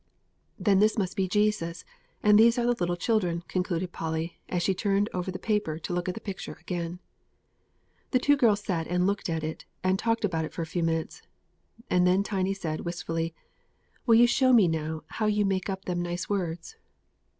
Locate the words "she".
4.63-4.73